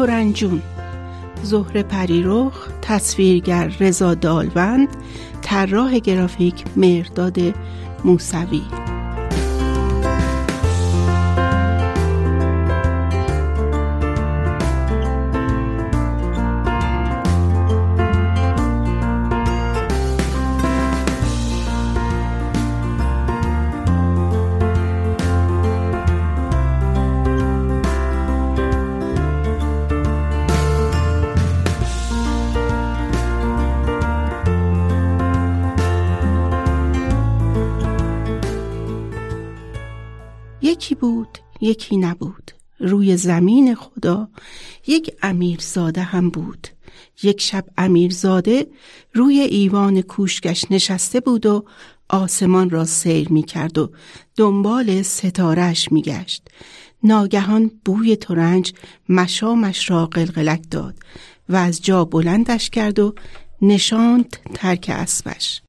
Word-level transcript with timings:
تورنجون 0.00 0.62
زهر 1.42 1.82
پریرخ 1.82 2.68
تصویرگر 2.82 3.72
رضا 3.80 4.14
دالوند 4.14 4.88
طراح 5.42 5.98
گرافیک 5.98 6.64
مرداد 6.76 7.38
موسوی. 8.04 8.62
یکی 40.80 40.94
بود 40.94 41.38
یکی 41.60 41.96
نبود 41.96 42.50
روی 42.78 43.16
زمین 43.16 43.74
خدا 43.74 44.28
یک 44.86 45.10
امیرزاده 45.22 46.02
هم 46.02 46.30
بود 46.30 46.68
یک 47.22 47.40
شب 47.40 47.64
امیرزاده 47.78 48.66
روی 49.14 49.40
ایوان 49.40 50.02
کوشگش 50.02 50.64
نشسته 50.70 51.20
بود 51.20 51.46
و 51.46 51.64
آسمان 52.08 52.70
را 52.70 52.84
سیر 52.84 53.32
می 53.32 53.42
کرد 53.42 53.78
و 53.78 53.90
دنبال 54.36 55.02
ستارش 55.02 55.92
می 55.92 56.02
گشت. 56.02 56.48
ناگهان 57.02 57.70
بوی 57.84 58.16
ترنج 58.16 58.72
مشامش 59.08 59.90
را 59.90 60.06
قلقلک 60.06 60.62
داد 60.70 60.94
و 61.48 61.56
از 61.56 61.82
جا 61.82 62.04
بلندش 62.04 62.70
کرد 62.70 62.98
و 62.98 63.14
نشاند 63.62 64.36
ترک 64.54 64.86
اسبش. 64.94 65.62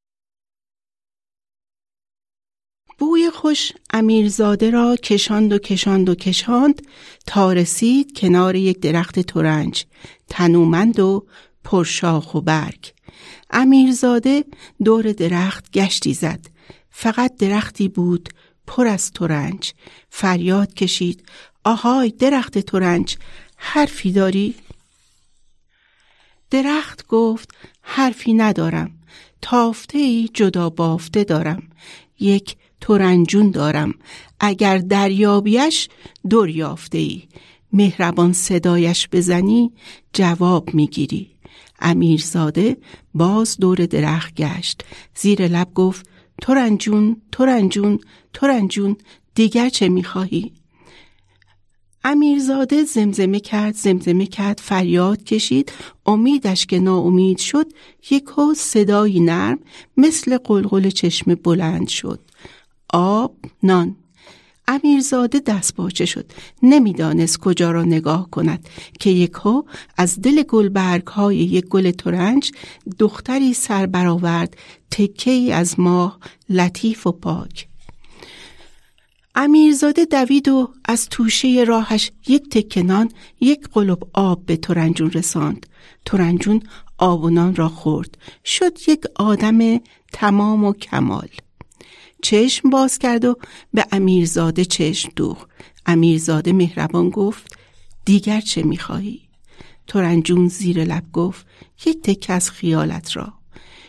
بوی 3.02 3.30
خوش 3.30 3.72
امیرزاده 3.90 4.70
را 4.70 4.96
کشاند 4.96 5.52
و 5.52 5.58
کشاند 5.58 6.08
و 6.08 6.14
کشاند 6.14 6.82
تا 7.26 7.52
رسید 7.52 8.18
کنار 8.18 8.56
یک 8.56 8.80
درخت 8.80 9.20
ترنج 9.20 9.84
تنومند 10.28 11.00
و 11.00 11.26
پرشاخ 11.64 12.34
و 12.34 12.40
برگ. 12.40 12.92
امیرزاده 13.50 14.44
دور 14.84 15.12
درخت 15.12 15.70
گشتی 15.70 16.14
زد. 16.14 16.46
فقط 16.90 17.36
درختی 17.36 17.88
بود 17.88 18.28
پر 18.66 18.86
از 18.86 19.10
ترنج. 19.10 19.72
فریاد 20.10 20.74
کشید. 20.74 21.24
آهای 21.64 22.10
درخت 22.10 22.58
ترنج 22.58 23.16
حرفی 23.56 24.12
داری؟ 24.12 24.54
درخت 26.50 27.06
گفت 27.06 27.50
حرفی 27.80 28.32
ندارم. 28.32 28.90
تافته 29.40 29.98
ای 29.98 30.30
جدا 30.34 30.70
بافته 30.70 31.24
دارم. 31.24 31.62
یک 32.20 32.56
تورنجون 32.82 33.50
دارم. 33.50 33.94
اگر 34.40 34.78
دریابیش 34.78 35.88
دور 36.30 36.48
یافته 36.48 36.98
ای 36.98 37.22
مهربان 37.72 38.32
صدایش 38.32 39.08
بزنی 39.12 39.72
جواب 40.12 40.74
می‌گیری. 40.74 41.30
امیرزاده 41.80 42.76
باز 43.14 43.56
دور 43.56 43.76
درخت 43.76 44.34
گشت. 44.34 44.84
زیر 45.14 45.48
لب 45.48 45.74
گفت 45.74 46.08
تورنجون 46.40 47.16
تورنجون 47.32 47.98
تورنجون 48.32 48.96
دیگر 49.34 49.68
چه 49.68 49.88
می‌خواهی؟ 49.88 50.52
امیرزاده 52.04 52.84
زمزمه 52.84 53.40
کرد 53.40 53.74
زمزمه 53.74 54.26
کرد 54.26 54.60
فریاد 54.62 55.24
کشید. 55.24 55.72
امیدش 56.06 56.66
که 56.66 56.78
ناامید 56.78 57.38
شد 57.38 57.66
یک 58.10 58.24
صدایی 58.56 59.20
نرم 59.20 59.58
مثل 59.96 60.38
قلقل 60.38 60.90
چشم 60.90 61.34
بلند 61.34 61.88
شد. 61.88 62.20
آب 62.92 63.36
نان. 63.62 63.96
امیرزاده 64.68 65.38
دست 65.38 65.76
باچه 65.76 66.06
شد. 66.06 66.32
نمی‌دانست 66.62 67.38
کجا 67.38 67.70
را 67.70 67.82
نگاه 67.82 68.30
کند. 68.30 68.68
که 69.00 69.10
یکو 69.10 69.62
از 69.96 70.20
دل 70.20 70.42
گلبرگ 70.42 71.06
های 71.06 71.36
یک 71.36 71.64
گل 71.64 71.90
ترنج 71.90 72.52
دختری 72.98 73.54
سر 73.54 73.86
برآورد 73.86 74.56
تکه 74.90 75.30
ای 75.30 75.52
از 75.52 75.80
ماه 75.80 76.18
لطیف 76.48 77.06
و 77.06 77.12
پاک. 77.12 77.68
امیرزاده 79.34 80.04
دوید 80.04 80.48
و 80.48 80.68
از 80.84 81.08
توشه 81.08 81.64
راهش 81.68 82.10
یک 82.28 82.48
تکه 82.48 82.82
نان 82.82 83.10
یک 83.40 83.68
قلب 83.72 83.98
آب 84.12 84.46
به 84.46 84.56
ترنجون 84.56 85.10
رساند. 85.10 85.66
ترنجون 86.04 86.62
آب 86.98 87.24
و 87.24 87.30
نان 87.30 87.54
را 87.54 87.68
خورد. 87.68 88.18
شد 88.44 88.88
یک 88.88 89.00
آدم 89.14 89.80
تمام 90.12 90.64
و 90.64 90.72
کمال. 90.72 91.28
چشم 92.22 92.70
باز 92.70 92.98
کرد 92.98 93.24
و 93.24 93.36
به 93.74 93.86
امیرزاده 93.92 94.64
چشم 94.64 95.12
دوخ 95.16 95.46
امیرزاده 95.86 96.52
مهربان 96.52 97.10
گفت 97.10 97.58
دیگر 98.04 98.40
چه 98.40 98.62
می‌خواهی؟ 98.62 99.20
تورنجون 99.86 100.48
زیر 100.48 100.84
لب 100.84 101.04
گفت 101.12 101.46
یک 101.86 102.02
تک 102.02 102.26
از 102.28 102.50
خیالت 102.50 103.16
را. 103.16 103.32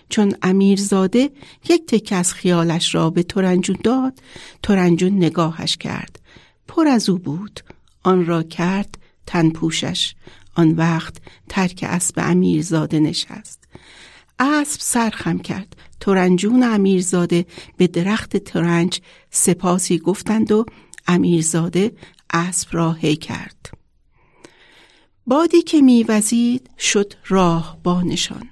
چون 0.09 0.33
امیرزاده 0.41 1.29
یک 1.69 1.85
تک 1.85 2.13
از 2.13 2.33
خیالش 2.33 2.95
را 2.95 3.09
به 3.09 3.23
تورنجون 3.23 3.77
داد 3.83 4.19
تورنجون 4.63 5.17
نگاهش 5.17 5.77
کرد. 5.77 6.19
پر 6.67 6.87
از 6.87 7.09
او 7.09 7.17
بود. 7.17 7.59
آن 8.03 8.25
را 8.25 8.43
کرد 8.43 8.97
تن 9.25 9.49
پوشش. 9.49 10.15
آن 10.55 10.71
وقت 10.71 11.17
ترک 11.49 11.85
اسب 11.87 12.15
امیرزاده 12.17 12.99
نشست. 12.99 13.62
اسب 14.43 14.81
سرخم 14.81 15.39
کرد. 15.39 15.75
تورنجون 15.99 16.63
امیرزاده 16.63 17.45
به 17.77 17.87
درخت 17.87 18.37
ترنج 18.37 19.01
سپاسی 19.29 19.97
گفتند 19.97 20.51
و 20.51 20.65
امیرزاده 21.07 21.91
اسب 22.29 22.67
را 22.71 22.91
هی 22.91 23.15
کرد. 23.15 23.69
بادی 25.27 25.61
که 25.61 25.81
میوزید 25.81 26.69
شد 26.79 27.13
راه 27.27 27.77
بانشان 27.83 28.49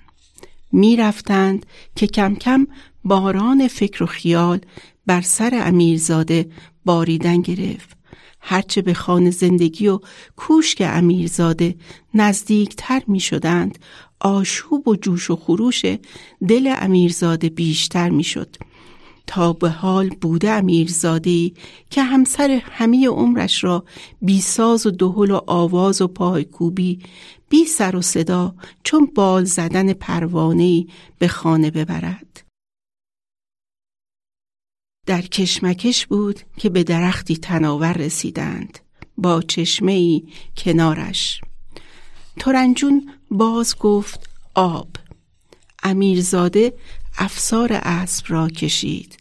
می‌رفتند 0.72 1.66
که 1.96 2.08
کم 2.08 2.36
کم 2.36 2.68
باران 3.04 3.68
فکر 3.68 4.04
و 4.04 4.06
خیال 4.06 4.60
بر 5.06 5.22
سر 5.22 5.62
امیرزاده 5.64 6.50
باریدن 6.86 7.42
گرفت. 7.42 7.98
هرچه 8.42 8.82
به 8.82 8.94
خانه 8.94 9.32
زندگی 9.32 9.88
و 9.88 10.00
کوشک 10.36 10.82
امیرزاده 10.86 11.76
نزدیکتر 12.14 13.02
می 13.08 13.20
شدند 13.20 13.80
آشوب 14.22 14.88
و 14.88 14.96
جوش 14.96 15.30
و 15.32 15.36
خروش 15.36 15.86
دل 16.48 16.76
امیرزاده 16.78 17.50
بیشتر 17.50 18.10
می‌شد. 18.10 18.56
تا 19.28 19.54
به 19.54 19.70
حال 19.70 20.10
بوده 20.10 20.52
امیرزاده 20.52 21.52
که 21.90 22.04
همسر 22.04 22.62
همه 22.64 23.08
عمرش 23.08 23.64
را 23.64 23.84
بی 24.22 24.42
ساز 24.42 24.86
و 24.86 24.92
دهل 24.92 25.32
و 25.32 25.42
آواز 25.48 26.02
و 26.02 26.08
پایکوبی 26.08 27.00
بی 27.50 27.66
سر 27.66 27.96
و 27.96 28.02
صدا 28.02 28.56
چون 28.84 29.12
بال 29.16 29.44
زدن 29.44 29.94
پروانه 29.94 30.86
به 31.20 31.28
خانه 31.28 31.72
ببرد. 31.72 32.44
در 35.06 35.22
کشمکش 35.22 36.08
بود 36.08 36.40
که 36.58 36.70
به 36.70 36.84
درختی 36.84 37.38
تناور 37.38 37.94
رسیدند. 37.94 38.80
با 39.18 39.42
چشمه 39.42 39.92
ای 39.92 40.24
کنارش. 40.58 41.42
تورنجون 42.40 43.10
باز 43.32 43.78
گفت 43.78 44.30
آب. 44.56 44.88
امیرزاده 45.84 46.74
افسار 47.18 47.70
اسب 47.74 48.26
را 48.28 48.48
کشید. 48.48 49.18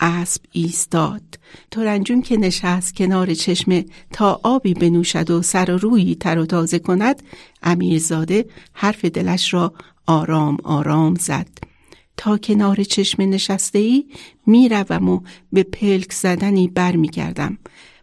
اسب 0.00 0.42
ایستاد. 0.52 1.22
تورنجون 1.70 2.22
که 2.22 2.36
نشست 2.36 2.96
کنار 2.96 3.34
چشمه 3.34 3.84
تا 4.12 4.40
آبی 4.42 4.74
بنوشد 4.74 5.30
و 5.30 5.42
سر 5.42 5.70
و 5.70 5.78
روی 5.78 6.14
تر 6.14 6.38
و 6.38 6.46
تازه 6.46 6.78
کند 6.78 7.22
امیرزاده 7.62 8.46
حرف 8.72 9.04
دلش 9.04 9.54
را 9.54 9.72
آرام 10.06 10.58
آرام 10.64 11.14
زد. 11.14 11.48
تا 12.16 12.38
کنار 12.38 12.82
چشمه 12.82 13.26
نشسته 13.26 13.78
ای 13.78 14.04
می 14.46 14.68
و 14.68 15.20
به 15.52 15.62
پلک 15.62 16.12
زدنی 16.12 16.68
بر 16.68 16.96
می 16.96 17.10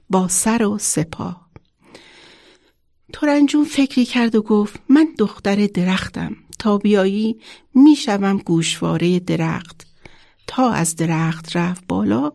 با 0.10 0.28
سر 0.28 0.64
و 0.64 0.78
سپاه. 0.78 1.51
تورنجون 3.14 3.66
فکری 3.66 4.06
کرد 4.06 4.36
و 4.36 4.42
گفت 4.42 4.80
من 4.90 5.08
دختر 5.18 5.66
درختم. 5.66 6.36
تا 6.60 6.78
بیایی 6.78 7.38
می‌شوم 7.74 8.38
گوشواره 8.38 9.20
درخت. 9.20 9.88
تا 10.48 10.72
از 10.72 10.96
درخت 10.96 11.56
رفت 11.56 11.84
بالا 11.88 12.32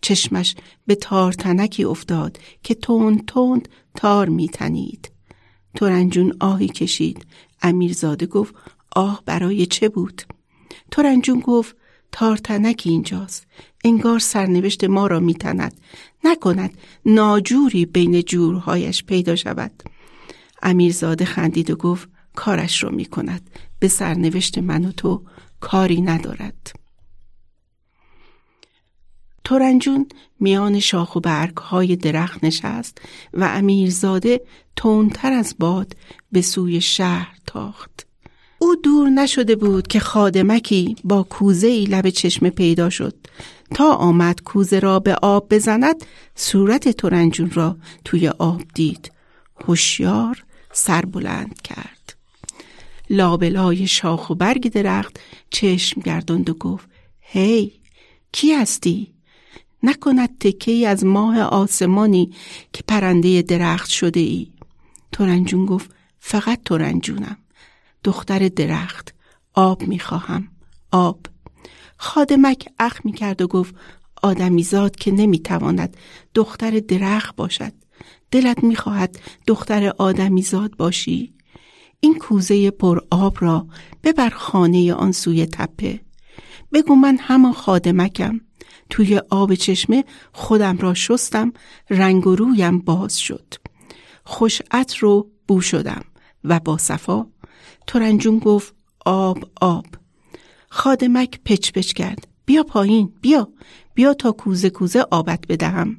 چشمش 0.00 0.54
به 0.86 0.94
تارتنکی 0.94 1.84
افتاد 1.84 2.38
که 2.62 2.74
تند 2.74 3.24
تند 3.26 3.68
تار 3.94 4.28
میتنید. 4.28 5.10
تورنجون 5.74 6.36
آهی 6.40 6.68
کشید. 6.68 7.26
امیرزاده 7.62 8.26
گفت 8.26 8.54
آه 8.96 9.22
برای 9.26 9.66
چه 9.66 9.88
بود؟ 9.88 10.22
تورنجون 10.90 11.40
گفت 11.40 11.76
تارتنکی 12.12 12.90
اینجاست. 12.90 13.46
انگار 13.84 14.18
سرنوشت 14.18 14.84
ما 14.84 15.06
را 15.06 15.20
میتند. 15.20 15.80
نکند 16.24 16.78
ناجوری 17.06 17.86
بین 17.86 18.22
جورهایش 18.22 19.04
پیدا 19.04 19.36
شود. 19.36 19.82
امیرزاده 20.66 21.24
خندید 21.24 21.70
و 21.70 21.76
گفت 21.76 22.08
کارش 22.34 22.82
رو 22.82 22.94
می‌کند. 22.94 23.50
به 23.78 23.88
سرنوشت 23.88 24.58
من 24.58 24.84
و 24.84 24.92
تو 24.92 25.22
کاری 25.60 26.00
ندارد. 26.00 26.72
تورنجون 29.44 30.06
میان 30.40 30.80
شاخ 30.80 31.16
و 31.16 31.20
برگ 31.20 31.56
های 31.56 31.96
درخت 31.96 32.44
نشست 32.44 32.98
و 33.34 33.44
امیرزاده 33.54 34.40
تندتر 34.76 35.32
از 35.32 35.54
باد 35.58 35.96
به 36.32 36.42
سوی 36.42 36.80
شهر 36.80 37.36
تاخت. 37.46 38.06
او 38.58 38.76
دور 38.76 39.08
نشده 39.08 39.56
بود 39.56 39.86
که 39.86 40.00
خادمکی 40.00 40.96
با 41.04 41.22
کوزه 41.22 41.66
ای 41.66 41.84
لب 41.84 42.10
چشمه 42.10 42.50
پیدا 42.50 42.90
شد. 42.90 43.14
تا 43.74 43.92
آمد 43.92 44.42
کوزه 44.42 44.78
را 44.78 45.00
به 45.00 45.14
آب 45.14 45.54
بزند 45.54 46.04
صورت 46.34 46.88
تورنجون 46.88 47.50
را 47.50 47.76
توی 48.04 48.28
آب 48.28 48.62
دید. 48.74 49.12
هوشیار 49.64 50.44
سر 50.76 51.04
بلند 51.04 51.62
کرد. 51.62 52.16
لابلای 53.10 53.86
شاخ 53.86 54.30
و 54.30 54.34
برگ 54.34 54.72
درخت 54.72 55.20
چشم 55.50 56.00
گرداند 56.00 56.50
و 56.50 56.54
گفت 56.54 56.88
هی 57.20 57.72
کی 58.32 58.52
هستی؟ 58.52 59.14
نکند 59.82 60.38
تکه 60.38 60.88
از 60.88 61.04
ماه 61.04 61.40
آسمانی 61.40 62.32
که 62.72 62.82
پرنده 62.88 63.42
درخت 63.42 63.90
شده 63.90 64.20
ای. 64.20 64.46
تورنجون 65.12 65.66
گفت 65.66 65.90
فقط 66.20 66.60
تورنجونم 66.64 67.36
دختر 68.04 68.48
درخت 68.48 69.14
آب 69.54 69.82
می‌خواهم 69.82 70.48
آب. 70.90 71.20
خادمک 71.96 72.68
اخ 72.78 73.00
می‌کرد 73.04 73.42
و 73.42 73.46
گفت 73.46 73.74
آدمیزاد 74.22 74.96
که 74.96 75.10
نمی‌تواند 75.10 75.96
دختر 76.34 76.70
درخت 76.70 77.36
باشد. 77.36 77.72
دلت 78.30 78.64
می‌خواهد 78.64 79.18
دختر 79.46 79.92
آدمیزاد 79.98 80.76
باشی؟ 80.76 81.34
این 82.00 82.18
کوزه 82.18 82.70
پر 82.70 83.00
آب 83.10 83.36
را 83.40 83.66
ببر 84.04 84.28
خانه 84.28 84.94
آن 84.94 85.12
سوی 85.12 85.46
تپه. 85.46 86.00
بگو 86.72 86.94
من 86.94 87.18
همان 87.20 87.52
خادمکم. 87.52 88.40
توی 88.90 89.20
آب 89.30 89.54
چشمه 89.54 90.04
خودم 90.32 90.78
را 90.78 90.94
شستم 90.94 91.52
رنگ 91.90 92.26
و 92.26 92.36
رویم 92.36 92.78
باز 92.78 93.18
شد. 93.18 93.54
خوش 94.24 94.62
رو 94.98 95.30
بو 95.48 95.60
شدم 95.60 96.04
و 96.44 96.60
با 96.60 96.78
صفا 96.78 97.26
ترنجون 97.86 98.38
گفت 98.38 98.74
آب 99.06 99.50
آب. 99.60 99.86
خادمک 100.68 101.40
پچ 101.44 101.72
پچ 101.72 101.92
کرد. 101.92 102.28
بیا 102.46 102.62
پایین 102.62 103.12
بیا. 103.20 103.48
بیا 103.94 104.14
تا 104.14 104.32
کوزه 104.32 104.70
کوزه 104.70 105.04
آبت 105.10 105.46
بدهم. 105.48 105.96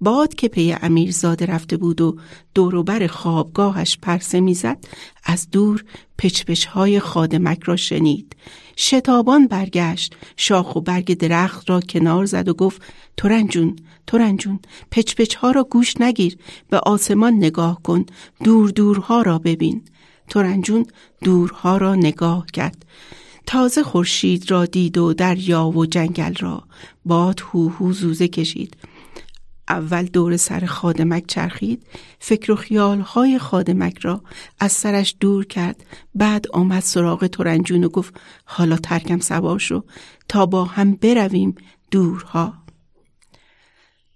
باد 0.00 0.34
که 0.34 0.48
پی 0.48 0.76
امیرزاده 0.82 1.46
رفته 1.46 1.76
بود 1.76 2.00
و 2.00 2.16
دوروبر 2.54 3.06
خوابگاهش 3.06 3.98
پرسه 4.02 4.40
می‌زد 4.40 4.78
از 5.24 5.50
دور 5.50 5.84
پچپچ 6.18 6.66
های 6.66 7.00
خادمک 7.00 7.62
را 7.64 7.76
شنید. 7.76 8.36
شتابان 8.76 9.46
برگشت 9.46 10.16
شاخ 10.36 10.76
و 10.76 10.80
برگ 10.80 11.18
درخت 11.18 11.70
را 11.70 11.80
کنار 11.80 12.24
زد 12.24 12.48
و 12.48 12.54
گفت 12.54 12.82
تورنجون 13.16 13.76
تورنجون 14.06 14.60
پچپچ 14.90 15.34
ها 15.34 15.50
را 15.50 15.64
گوش 15.64 16.00
نگیر 16.00 16.38
به 16.70 16.78
آسمان 16.78 17.34
نگاه 17.34 17.82
کن 17.82 18.06
دور 18.44 18.70
دورها 18.70 19.22
را 19.22 19.38
ببین. 19.38 19.82
تورنجون 20.28 20.86
دورها 21.22 21.76
را 21.76 21.94
نگاه 21.94 22.46
کرد. 22.52 22.84
تازه 23.46 23.82
خورشید 23.82 24.50
را 24.50 24.66
دید 24.66 24.98
و 24.98 25.12
دریا 25.12 25.66
و 25.66 25.86
جنگل 25.86 26.34
را. 26.34 26.62
باد 27.04 27.40
هو 27.52 27.92
زوزه 27.92 28.28
کشید. 28.28 28.76
اول 29.68 30.04
دور 30.04 30.36
سر 30.36 30.66
خادمک 30.66 31.26
چرخید 31.26 31.82
فکر 32.18 32.52
و 32.52 32.56
خیالهای 32.56 33.38
خادمک 33.38 33.98
را 33.98 34.22
از 34.60 34.72
سرش 34.72 35.16
دور 35.20 35.44
کرد 35.44 35.84
بعد 36.14 36.46
آمد 36.52 36.82
سراغ 36.82 37.26
تورنجون 37.26 37.84
و 37.84 37.88
گفت 37.88 38.14
حالا 38.44 38.76
ترکم 38.76 39.20
سوار 39.20 39.58
شو 39.58 39.82
تا 40.28 40.46
با 40.46 40.64
هم 40.64 40.94
برویم 40.94 41.54
دورها 41.90 42.54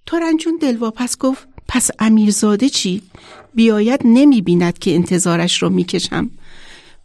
تورنجون 0.06 0.58
دلواپس 0.60 1.18
گفت 1.18 1.48
پس 1.68 1.90
امیرزاده 1.98 2.68
چی؟ 2.68 3.02
بیاید 3.54 4.00
نمی 4.04 4.42
بیند 4.42 4.78
که 4.78 4.94
انتظارش 4.94 5.62
رو 5.62 5.70
می‌کشم 5.70 6.30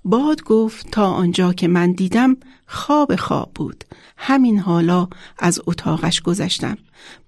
باد 0.05 0.43
گفت 0.43 0.91
تا 0.91 1.11
آنجا 1.11 1.53
که 1.53 1.67
من 1.67 1.91
دیدم 1.91 2.37
خواب 2.67 3.15
خواب 3.15 3.51
بود. 3.55 3.83
همین 4.17 4.59
حالا 4.59 5.07
از 5.39 5.61
اتاقش 5.67 6.21
گذشتم. 6.21 6.77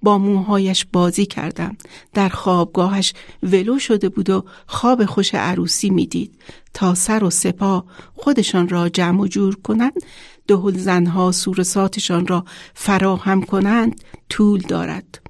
با 0.01 0.17
موهایش 0.17 0.85
بازی 0.93 1.25
کردم. 1.25 1.77
در 2.13 2.29
خوابگاهش 2.29 3.13
ولو 3.43 3.79
شده 3.79 4.09
بود 4.09 4.29
و 4.29 4.45
خواب 4.67 5.05
خوش 5.05 5.35
عروسی 5.35 5.89
می‌دید. 5.89 6.39
تا 6.73 6.95
سر 6.95 7.23
و 7.23 7.29
سپا 7.29 7.85
خودشان 8.15 8.69
را 8.69 8.89
جمع 8.89 9.21
و 9.21 9.27
جور 9.27 9.55
کنند 9.55 9.93
دهل 10.47 10.77
زنها 10.77 11.31
سورساتشان 11.31 12.27
را 12.27 12.45
فراهم 12.73 13.41
کنند 13.41 14.01
طول 14.29 14.61
دارد. 14.61 15.21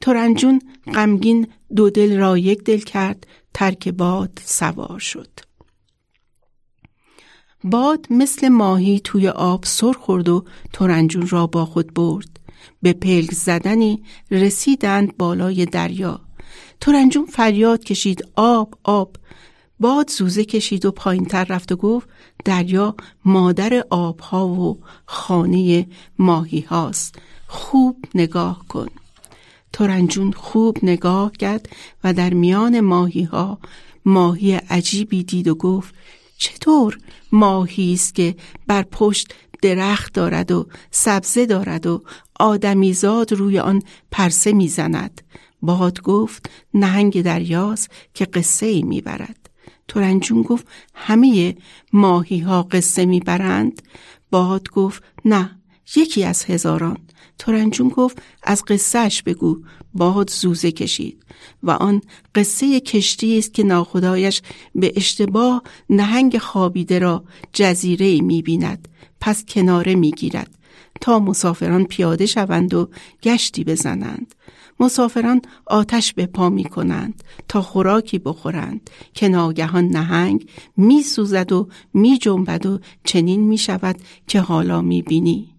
تورنجون 0.00 0.60
غمگین 0.94 1.46
دو 1.76 1.90
دل 1.90 2.18
را 2.18 2.38
یک 2.38 2.64
دل 2.64 2.78
کرد 2.78 3.26
ترک 3.54 3.88
باد 3.88 4.40
سوار 4.44 4.98
شد. 4.98 5.28
باد 7.70 8.06
مثل 8.10 8.48
ماهی 8.48 9.00
توی 9.04 9.28
آب 9.28 9.64
سر 9.64 9.92
خورد 9.92 10.28
و 10.28 10.44
تورنجون 10.72 11.28
را 11.28 11.46
با 11.46 11.64
خود 11.64 11.94
برد. 11.94 12.28
به 12.82 12.92
پلک 12.92 13.32
زدنی 13.32 14.02
رسیدند 14.30 15.16
بالای 15.16 15.66
دریا. 15.66 16.20
تورنجون 16.80 17.26
فریاد 17.26 17.84
کشید 17.84 18.28
آب 18.36 18.74
آب. 18.84 19.16
باد 19.80 20.10
زوزه 20.10 20.44
کشید 20.44 20.86
و 20.86 20.90
پایین 20.90 21.24
تر 21.24 21.44
رفت 21.44 21.72
و 21.72 21.76
گفت 21.76 22.08
دریا 22.44 22.94
مادر 23.24 23.84
آبها 23.90 24.48
و 24.48 24.78
خانه 25.06 25.86
ماهی 26.18 26.60
هاست. 26.60 27.18
خوب 27.46 28.04
نگاه 28.14 28.64
کن. 28.68 28.86
تورنجون 29.72 30.32
خوب 30.32 30.78
نگاه 30.82 31.32
کرد 31.32 31.68
و 32.04 32.12
در 32.12 32.34
میان 32.34 32.80
ماهی 32.80 33.22
ها 33.22 33.58
ماهی 34.04 34.52
عجیبی 34.52 35.24
دید 35.24 35.48
و 35.48 35.54
گفت 35.54 35.94
چطور 36.36 36.98
ماهی 37.32 37.92
است 37.92 38.14
که 38.14 38.36
بر 38.66 38.82
پشت 38.82 39.34
درخت 39.62 40.12
دارد 40.12 40.52
و 40.52 40.66
سبزه 40.90 41.46
دارد 41.46 41.86
و 41.86 42.02
آدمیزاد 42.40 43.32
روی 43.32 43.58
آن 43.58 43.82
پرسه 44.10 44.52
می‌زند؟ 44.52 45.22
باد 45.62 46.02
گفت 46.02 46.50
نهنگ 46.74 47.22
دریاست 47.22 47.90
که 48.14 48.24
قصه 48.24 48.66
ای 48.66 48.82
می‌برد. 48.82 49.50
تورنجون 49.88 50.42
گفت 50.42 50.66
همه 50.94 51.56
ماهی 51.92 52.38
ها 52.38 52.62
قصه 52.62 53.06
می‌برند؟ 53.06 53.82
باد 54.30 54.70
گفت 54.70 55.02
نه 55.24 55.60
یکی 55.96 56.24
از 56.24 56.44
هزاران. 56.44 56.98
تورنجون 57.38 57.88
گفت 57.88 58.22
از 58.42 58.64
قصهش 58.64 59.22
بگو. 59.22 59.58
باد 59.94 60.30
زوزه 60.30 60.72
کشید. 60.72 61.22
و 61.62 61.70
آن 61.70 62.00
قصه 62.34 62.80
کشتی 62.80 63.38
است 63.38 63.54
که 63.54 63.62
ناخدایش 63.62 64.42
به 64.74 64.92
اشتباه 64.96 65.62
نهنگ 65.90 66.38
خوابیده 66.38 66.98
را 66.98 67.24
جزیره 67.52 68.20
می 68.20 68.42
بیند 68.42 68.88
پس 69.20 69.44
کناره 69.44 69.94
می 69.94 70.10
گیرد 70.10 70.50
تا 71.00 71.18
مسافران 71.18 71.84
پیاده 71.84 72.26
شوند 72.26 72.74
و 72.74 72.88
گشتی 73.22 73.64
بزنند. 73.64 74.34
مسافران 74.80 75.42
آتش 75.66 76.12
به 76.12 76.26
پا 76.26 76.50
می 76.50 76.64
کنند 76.64 77.24
تا 77.48 77.62
خوراکی 77.62 78.18
بخورند 78.18 78.90
که 79.14 79.28
ناگهان 79.28 79.88
نهنگ 79.88 80.50
می 80.76 81.02
سوزد 81.02 81.52
و 81.52 81.68
می 81.94 82.18
جنبد 82.18 82.66
و 82.66 82.78
چنین 83.04 83.40
می 83.40 83.58
شود 83.58 83.96
که 84.26 84.40
حالا 84.40 84.82
می 84.82 85.02
بینی 85.02 85.55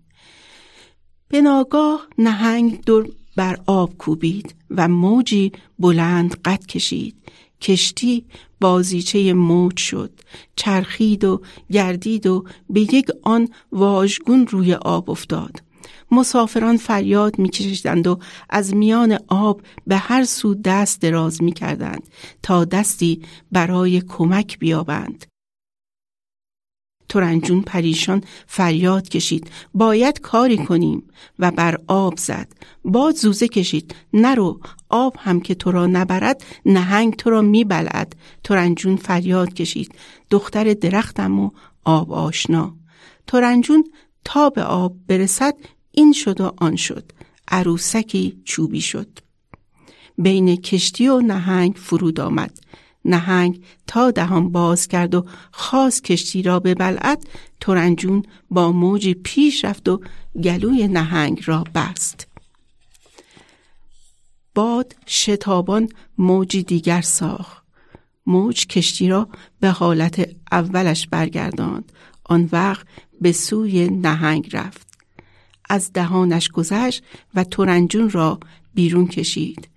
به 1.29 1.41
ناگاه 1.41 2.07
نهنگ 2.17 2.81
دور 2.85 3.09
بر 3.35 3.59
آب 3.65 3.97
کوبید 3.97 4.55
و 4.69 4.87
موجی 4.87 5.51
بلند 5.79 6.41
قد 6.45 6.65
کشید. 6.65 7.15
کشتی 7.61 8.25
بازیچه 8.59 9.33
موج 9.33 9.77
شد. 9.77 10.11
چرخید 10.55 11.23
و 11.23 11.41
گردید 11.71 12.27
و 12.27 12.43
به 12.69 12.81
یک 12.81 13.05
آن 13.23 13.49
واژگون 13.71 14.47
روی 14.47 14.73
آب 14.73 15.09
افتاد. 15.09 15.63
مسافران 16.11 16.77
فریاد 16.77 17.39
میکشیدند 17.39 18.07
و 18.07 18.19
از 18.49 18.75
میان 18.75 19.19
آب 19.27 19.61
به 19.87 19.97
هر 19.97 20.23
سو 20.23 20.53
دست 20.53 21.01
دراز 21.01 21.43
می‌کردند 21.43 22.07
تا 22.43 22.65
دستی 22.65 23.21
برای 23.51 24.01
کمک 24.01 24.59
بیابند. 24.59 25.25
ترنجون 27.09 27.61
پریشان 27.61 28.23
فریاد 28.47 29.09
کشید. 29.09 29.51
باید 29.73 30.19
کاری 30.19 30.57
کنیم. 30.57 31.03
و 31.39 31.51
بر 31.51 31.77
آب 31.87 32.17
زد. 32.17 32.47
باد 32.85 33.15
زوزه 33.15 33.47
کشید. 33.47 33.95
نرو. 34.13 34.59
آب 34.89 35.15
هم 35.19 35.39
که 35.39 35.55
تو 35.55 35.71
را 35.71 35.87
نبرد 35.87 36.43
نهنگ 36.65 37.15
تو 37.15 37.29
را 37.29 37.41
میبلد 37.41 38.15
ترنجون 38.43 38.95
فریاد 38.95 39.53
کشید. 39.53 39.95
دختر 40.29 40.73
درختم 40.73 41.39
و 41.39 41.49
آب 41.83 42.11
آشنا. 42.11 42.75
ترنجون 43.27 43.83
تا 44.23 44.49
به 44.49 44.63
آب 44.63 44.95
برسد 45.07 45.53
این 45.91 46.13
شد 46.13 46.41
و 46.41 46.53
آن 46.57 46.75
شد. 46.75 47.11
عروسکی 47.47 48.41
چوبی 48.45 48.81
شد. 48.81 49.07
بین 50.17 50.55
کشتی 50.55 51.07
و 51.07 51.19
نهنگ 51.19 51.73
فرود 51.75 52.19
آمد. 52.19 52.59
نهنگ 53.07 53.63
تا 53.87 54.11
دهان 54.11 54.51
باز 54.51 54.87
کرد 54.87 55.15
و 55.15 55.25
خاص 55.51 56.01
کشتی 56.01 56.41
را 56.41 56.59
به 56.59 56.75
بلعت 56.75 57.27
ترنجون 57.61 58.23
با 58.49 58.71
موجی 58.71 59.13
پیش 59.13 59.65
رفت 59.65 59.89
و 59.89 60.01
گلوی 60.43 60.87
نهنگ 60.87 61.41
را 61.45 61.63
بست. 61.75 62.27
باد 64.55 64.95
شتابان 65.07 65.89
موجی 66.17 66.63
دیگر 66.63 67.01
ساخت. 67.01 67.63
موج 68.25 68.67
کشتی 68.67 69.09
را 69.09 69.29
به 69.59 69.69
حالت 69.69 70.29
اولش 70.51 71.07
برگرداند. 71.07 71.91
آن 72.23 72.49
وقت 72.51 72.87
به 73.21 73.31
سوی 73.31 73.89
نهنگ 73.89 74.49
رفت. 74.55 74.87
از 75.69 75.93
دهانش 75.93 76.49
گذشت 76.49 77.03
و 77.35 77.43
ترنجون 77.43 78.09
را 78.09 78.39
بیرون 78.73 79.07
کشید. 79.07 79.69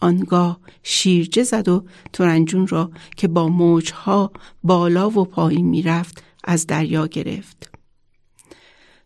آنگاه 0.00 0.60
شیرجه 0.82 1.42
زد 1.42 1.68
و 1.68 1.84
ترنجون 2.12 2.66
را 2.66 2.90
که 3.16 3.28
با 3.28 3.48
موجها 3.48 4.32
بالا 4.62 5.10
و 5.10 5.24
پایین 5.24 5.66
می‌رفت 5.66 6.22
از 6.44 6.66
دریا 6.66 7.06
گرفت 7.06 7.78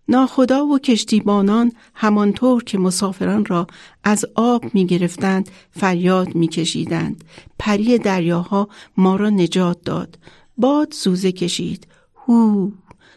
ناخدا 0.09 0.67
و 0.67 0.79
کشتیبانان 0.79 1.73
همانطور 1.95 2.65
که 2.65 2.79
مسافران 2.79 3.45
را 3.45 3.67
از 4.05 4.25
آب 4.35 4.65
می 4.75 4.87
گرفتند 4.87 5.51
فریاد 5.71 6.35
می 6.35 6.49
کشیدند. 6.49 7.25
پری 7.59 7.99
دریاها 7.99 8.69
ما 8.97 9.17
را 9.17 9.31
نجات 9.31 9.83
داد. 9.85 10.19
باد 10.57 10.93
سوزه 10.93 11.33
کشید. 11.33 11.87
هو 12.27 12.71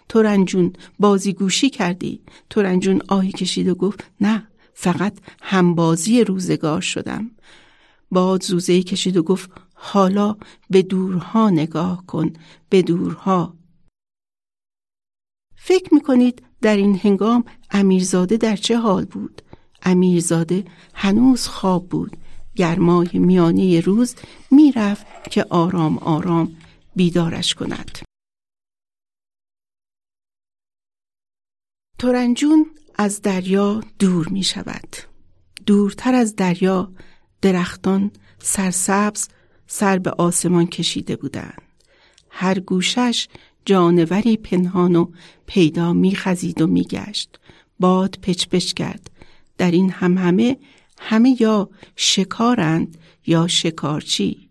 ترنجون 0.09 0.73
بازیگوشی 0.99 1.69
کردی. 1.69 2.21
ترنجون 2.49 3.01
آهی 3.07 3.31
کشید 3.31 3.67
و 3.67 3.75
گفت 3.75 4.03
نه 4.21 4.47
فقط 4.73 5.13
همبازی 5.41 6.23
روزگار 6.23 6.81
شدم. 6.81 7.31
باد 8.11 8.43
زوزه 8.43 8.83
کشید 8.83 9.17
و 9.17 9.23
گفت 9.23 9.51
حالا 9.73 10.37
به 10.69 10.81
دورها 10.81 11.49
نگاه 11.49 12.05
کن 12.05 12.33
به 12.69 12.81
دورها. 12.81 13.57
فکر 15.55 15.93
می‌کنید 15.93 16.43
در 16.61 16.77
این 16.77 16.95
هنگام 16.95 17.43
امیرزاده 17.71 18.37
در 18.37 18.55
چه 18.55 18.77
حال 18.77 19.05
بود؟ 19.05 19.41
امیرزاده 19.83 20.65
هنوز 20.93 21.47
خواب 21.47 21.89
بود 21.89 22.17
گرمای 22.55 23.09
میانه 23.13 23.79
روز 23.79 24.15
می‌رفت 24.51 25.29
که 25.31 25.45
آرام 25.49 25.97
آرام 25.97 26.55
بیدارش 26.95 27.55
کند. 27.55 27.99
تورنجون 31.99 32.65
از 32.95 33.21
دریا 33.21 33.81
دور 33.99 34.27
می 34.29 34.43
شود 34.43 34.95
دورتر 35.65 36.15
از 36.15 36.35
دریا 36.35 36.91
درختان 37.45 38.11
سرسبز 38.39 39.27
سر 39.67 39.99
به 39.99 40.11
آسمان 40.11 40.67
کشیده 40.67 41.15
بودند. 41.15 41.61
هر 42.29 42.59
گوشش 42.59 43.27
جانوری 43.65 44.37
پنهان 44.37 44.95
و 44.95 45.11
پیدا 45.45 45.93
میخزید 45.93 46.61
و 46.61 46.67
میگشت. 46.67 47.39
باد 47.79 48.17
پچ 48.21 48.73
کرد. 48.73 49.11
در 49.57 49.71
این 49.71 49.89
هم 49.89 50.17
همه 50.17 50.57
همه 50.99 51.41
یا 51.41 51.69
شکارند 51.95 52.97
یا 53.25 53.47
شکارچی. 53.47 54.49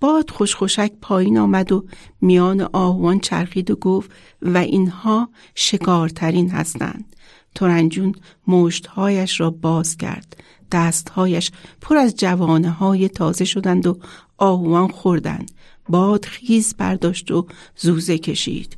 باد 0.00 0.30
خوشخوشک 0.30 0.92
پایین 1.00 1.38
آمد 1.38 1.72
و 1.72 1.86
میان 2.20 2.60
آهوان 2.60 3.20
چرخید 3.20 3.70
و 3.70 3.76
گفت 3.76 4.10
و 4.42 4.58
اینها 4.58 5.28
شکارترین 5.54 6.50
هستند. 6.50 7.16
ترنجون 7.54 8.14
مشتهایش 8.46 9.40
را 9.40 9.50
باز 9.50 9.96
کرد. 9.96 10.36
دستهایش 10.72 11.50
پر 11.80 11.96
از 11.96 12.16
جوانه 12.16 12.70
های 12.70 13.08
تازه 13.08 13.44
شدند 13.44 13.86
و 13.86 13.98
آهوان 14.38 14.88
خوردند. 14.88 15.50
باد 15.88 16.24
خیز 16.24 16.74
برداشت 16.78 17.30
و 17.30 17.46
زوزه 17.76 18.18
کشید. 18.18 18.76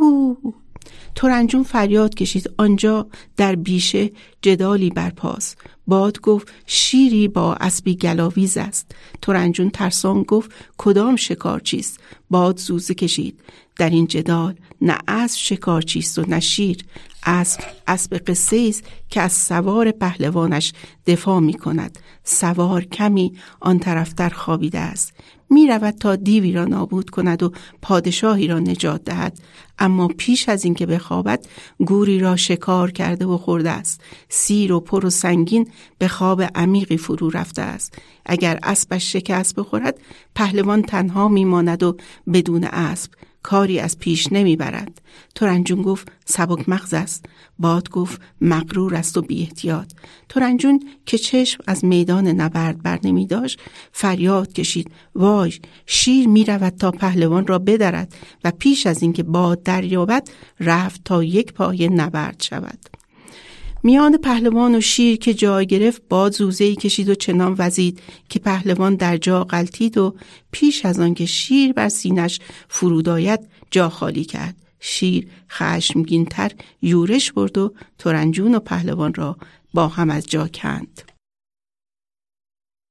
هو 0.00 0.34
ترنجون 1.14 1.62
فریاد 1.62 2.14
کشید. 2.14 2.50
آنجا 2.58 3.06
در 3.36 3.54
بیشه 3.54 4.10
جدالی 4.42 4.90
برپاس. 4.90 5.56
باد 5.86 6.20
گفت 6.20 6.48
شیری 6.66 7.28
با 7.28 7.54
اسبی 7.54 7.96
گلاویز 7.96 8.56
است. 8.56 8.94
ترنجون 9.22 9.70
ترسان 9.70 10.22
گفت 10.22 10.50
کدام 10.78 11.16
شکار 11.16 11.60
چیست؟ 11.60 12.00
باد 12.30 12.58
زوزه 12.58 12.94
کشید. 12.94 13.40
در 13.78 13.90
این 13.90 14.06
جدال 14.06 14.54
نه 14.80 14.98
اسب 15.08 15.38
شکارچیست 15.38 16.18
و 16.18 16.24
نه 16.28 16.40
شیر. 16.40 16.84
اسب 17.22 17.60
اسب 17.86 18.16
قصه 18.26 18.66
است 18.68 18.84
که 19.08 19.20
از 19.20 19.32
سوار 19.32 19.90
پهلوانش 19.90 20.72
دفاع 21.06 21.40
می 21.40 21.54
کند 21.54 21.98
سوار 22.24 22.84
کمی 22.84 23.32
آن 23.60 23.78
طرفتر 23.78 24.28
خوابیده 24.28 24.78
است. 24.78 25.12
می 25.50 25.66
رود 25.66 25.94
تا 25.94 26.16
دیوی 26.16 26.52
را 26.52 26.64
نابود 26.64 27.10
کند 27.10 27.42
و 27.42 27.52
پادشاهی 27.82 28.46
را 28.46 28.58
نجات 28.58 29.04
دهد. 29.04 29.38
اما 29.78 30.08
پیش 30.08 30.48
از 30.48 30.64
اینکه 30.64 30.86
بخوابد 30.86 31.46
گوری 31.86 32.18
را 32.18 32.36
شکار 32.36 32.90
کرده 32.90 33.26
و 33.26 33.36
خورده 33.36 33.70
است. 33.70 34.00
سیر 34.28 34.72
و 34.72 34.80
پر 34.80 35.06
و 35.06 35.10
سنگین 35.10 35.70
به 35.98 36.08
خواب 36.08 36.42
عمیقی 36.54 36.96
فرو 36.96 37.30
رفته 37.30 37.62
است. 37.62 37.98
اگر 38.26 38.58
اسبش 38.62 39.12
شکست 39.12 39.54
بخورد 39.54 39.98
پهلوان 40.34 40.82
تنها 40.82 41.28
میماند 41.28 41.82
و 41.82 41.96
بدون 42.32 42.64
اسب. 42.64 43.10
کاری 43.42 43.80
از 43.80 43.98
پیش 43.98 44.32
نمی‌برد. 44.32 45.00
ترنجون 45.34 45.82
گفت 45.82 46.08
سبک 46.24 46.68
مغز 46.68 46.94
است. 46.94 47.26
باد 47.58 47.90
گفت 47.90 48.20
مغرور 48.40 48.94
است 48.94 49.16
و 49.16 49.22
بی 49.22 49.42
احتیاط 49.42 49.92
ترنجون 50.28 50.80
که 51.06 51.18
چشم 51.18 51.64
از 51.66 51.84
میدان 51.84 52.28
نبرد 52.28 52.82
بر 52.82 52.98
نمی 53.04 53.26
داشت 53.26 53.60
فریاد 53.92 54.52
کشید. 54.52 54.90
وای 55.14 55.52
شیر 55.86 56.28
می 56.28 56.44
رود 56.44 56.72
تا 56.72 56.90
پهلوان 56.90 57.46
را 57.46 57.58
بدرد 57.58 58.14
و 58.44 58.50
پیش 58.50 58.86
از 58.86 59.02
اینکه 59.02 59.22
باد 59.22 59.62
دریابد 59.62 60.28
رفت 60.60 61.04
تا 61.04 61.24
یک 61.24 61.52
پای 61.52 61.88
نبرد 61.88 62.42
شود. 62.42 62.97
میان 63.88 64.16
پهلوان 64.16 64.74
و 64.74 64.80
شیر 64.80 65.18
که 65.18 65.34
جای 65.34 65.66
گرفت 65.66 66.02
باد 66.08 66.32
زوزه 66.32 66.64
ای 66.64 66.76
کشید 66.76 67.08
و 67.08 67.14
چنان 67.14 67.54
وزید 67.58 68.00
که 68.28 68.38
پهلوان 68.38 68.94
در 68.94 69.16
جا 69.16 69.44
غلطید 69.44 69.98
و 69.98 70.14
پیش 70.52 70.84
از 70.84 71.00
آنکه 71.00 71.26
شیر 71.26 71.72
بر 71.72 71.88
سینش 71.88 72.40
فرود 72.68 73.08
آید 73.08 73.40
جا 73.70 73.88
خالی 73.88 74.24
کرد. 74.24 74.56
شیر 74.80 75.28
خشمگینتر 75.50 76.52
یورش 76.82 77.32
برد 77.32 77.58
و 77.58 77.74
ترنجون 77.98 78.54
و 78.54 78.58
پهلوان 78.58 79.14
را 79.14 79.36
با 79.74 79.88
هم 79.88 80.10
از 80.10 80.26
جا 80.26 80.48
کند. 80.48 81.02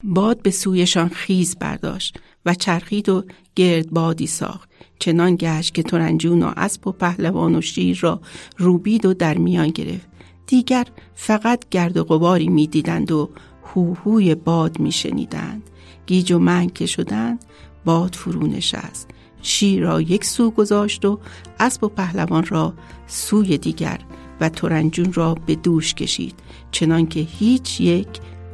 باد 0.04 0.42
به 0.42 0.52
سویشان 0.52 1.10
خیز 1.10 1.56
برداشت 1.56 2.20
و 2.46 2.54
چرخید 2.54 3.10
و 3.10 3.24
گرد 3.56 3.90
بادی 3.90 4.28
ساخت. 4.28 4.70
چنان 5.00 5.36
گشت 5.40 5.74
که 5.74 5.84
ترنجون 5.84 6.44
و 6.44 6.54
اسب 6.58 6.88
و 6.88 6.92
پهلوان 6.92 7.56
و 7.56 7.62
شیر 7.62 8.00
را 8.02 8.22
روبید 8.58 9.06
و 9.06 9.14
در 9.14 9.38
میان 9.38 9.70
گرفت. 9.70 10.17
دیگر 10.48 10.88
فقط 11.16 11.70
گرد 11.72 11.98
و 11.98 12.04
غباری 12.04 12.48
می 12.48 12.68
دیدند 12.68 13.12
و 13.12 13.30
هوهوی 13.64 14.36
باد 14.36 14.80
می 14.80 14.92
شنیدند. 14.92 15.64
گیج 16.06 16.32
و 16.32 16.40
منگ 16.40 16.74
که 16.74 16.86
شدند 16.86 17.46
باد 17.86 18.16
فرو 18.16 18.48
نشست. 18.48 19.10
شیر 19.42 19.84
را 19.84 20.02
یک 20.02 20.26
سو 20.26 20.52
گذاشت 20.52 21.06
و 21.06 21.20
اسب 21.60 21.84
و 21.84 21.88
پهلوان 21.88 22.46
را 22.46 22.74
سوی 23.08 23.58
دیگر 23.58 24.00
و 24.42 24.50
ترنجون 24.50 25.14
را 25.14 25.36
به 25.46 25.56
دوش 25.56 25.94
کشید 25.94 26.36
چنانکه 26.72 27.20
هیچ 27.20 27.82
یک 27.82 28.08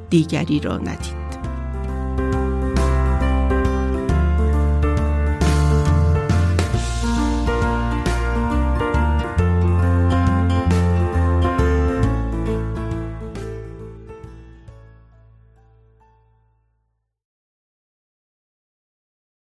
دیگری 0.09 0.59
را 0.59 0.77
ندید. 0.77 1.22